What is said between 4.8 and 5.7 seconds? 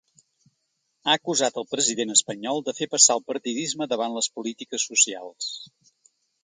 socials.